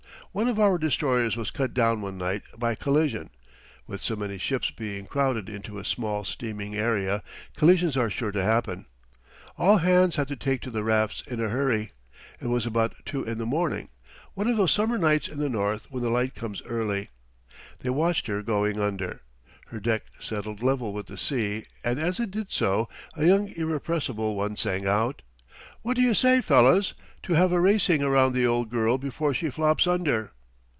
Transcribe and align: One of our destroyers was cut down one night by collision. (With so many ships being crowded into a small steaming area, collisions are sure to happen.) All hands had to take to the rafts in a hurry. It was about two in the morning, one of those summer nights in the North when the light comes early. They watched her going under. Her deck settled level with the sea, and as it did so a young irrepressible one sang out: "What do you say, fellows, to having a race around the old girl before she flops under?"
One 0.33 0.47
of 0.47 0.61
our 0.61 0.77
destroyers 0.77 1.35
was 1.35 1.51
cut 1.51 1.73
down 1.73 1.99
one 1.99 2.17
night 2.17 2.43
by 2.57 2.73
collision. 2.73 3.31
(With 3.85 4.01
so 4.01 4.15
many 4.15 4.37
ships 4.37 4.71
being 4.71 5.05
crowded 5.05 5.49
into 5.49 5.77
a 5.77 5.83
small 5.83 6.23
steaming 6.23 6.73
area, 6.73 7.21
collisions 7.57 7.97
are 7.97 8.09
sure 8.09 8.31
to 8.31 8.41
happen.) 8.41 8.85
All 9.57 9.79
hands 9.79 10.15
had 10.15 10.29
to 10.29 10.37
take 10.37 10.61
to 10.61 10.71
the 10.71 10.85
rafts 10.85 11.21
in 11.27 11.43
a 11.43 11.49
hurry. 11.49 11.91
It 12.39 12.47
was 12.47 12.65
about 12.65 12.93
two 13.05 13.25
in 13.25 13.39
the 13.39 13.45
morning, 13.45 13.89
one 14.33 14.47
of 14.47 14.55
those 14.55 14.71
summer 14.71 14.97
nights 14.97 15.27
in 15.27 15.37
the 15.39 15.49
North 15.49 15.87
when 15.91 16.01
the 16.01 16.09
light 16.09 16.33
comes 16.33 16.61
early. 16.61 17.09
They 17.79 17.89
watched 17.89 18.27
her 18.27 18.41
going 18.41 18.79
under. 18.79 19.23
Her 19.67 19.81
deck 19.81 20.03
settled 20.21 20.63
level 20.63 20.93
with 20.93 21.07
the 21.07 21.17
sea, 21.17 21.65
and 21.83 21.99
as 21.99 22.21
it 22.21 22.31
did 22.31 22.53
so 22.53 22.87
a 23.17 23.25
young 23.25 23.49
irrepressible 23.49 24.33
one 24.37 24.55
sang 24.55 24.87
out: 24.87 25.23
"What 25.83 25.95
do 25.95 26.01
you 26.01 26.13
say, 26.13 26.41
fellows, 26.41 26.93
to 27.23 27.33
having 27.33 27.55
a 27.57 27.61
race 27.61 27.87
around 27.87 28.33
the 28.33 28.47
old 28.47 28.71
girl 28.71 28.97
before 28.97 29.31
she 29.31 29.47
flops 29.51 29.85
under?" 29.85 30.31